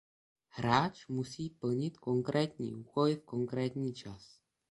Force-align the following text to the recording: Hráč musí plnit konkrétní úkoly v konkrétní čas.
Hráč 0.49 1.07
musí 1.07 1.49
plnit 1.49 1.97
konkrétní 1.97 2.73
úkoly 2.75 3.15
v 3.15 3.23
konkrétní 3.23 3.93
čas. 3.93 4.39